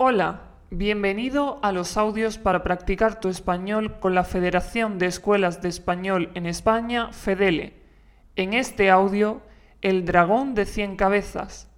[0.00, 5.68] Hola, bienvenido a los audios para practicar tu español con la Federación de Escuelas de
[5.68, 7.74] Español en España, FEDELE.
[8.36, 9.42] En este audio,
[9.82, 11.68] el dragón de cien cabezas.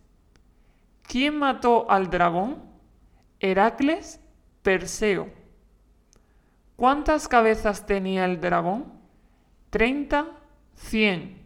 [1.03, 2.59] ¿Quién mató al dragón?
[3.39, 4.19] Heracles
[4.63, 5.40] Perseo.
[6.81, 8.91] ¿Cuántas cabezas tenía el dragón?
[9.69, 10.29] ¿Treinta?
[10.77, 11.43] ¿Cien?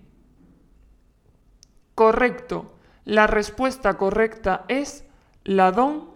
[1.96, 2.76] Correcto.
[3.04, 5.04] La respuesta correcta es
[5.42, 6.10] Ladón,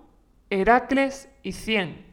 [0.51, 2.08] Heracles y cien.